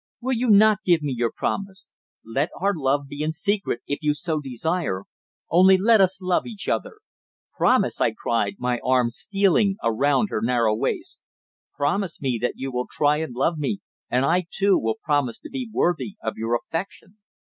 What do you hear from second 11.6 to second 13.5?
"Promise me that you will try and